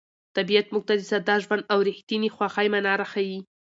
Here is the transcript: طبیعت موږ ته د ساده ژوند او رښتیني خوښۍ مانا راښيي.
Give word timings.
طبیعت 0.37 0.65
موږ 0.73 0.83
ته 0.89 0.93
د 0.99 1.03
ساده 1.11 1.35
ژوند 1.43 1.63
او 1.71 1.79
رښتیني 1.89 2.29
خوښۍ 2.35 2.67
مانا 2.73 2.93
راښيي. 3.01 3.39